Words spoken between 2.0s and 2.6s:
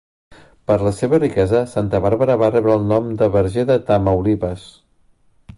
Bàrbara va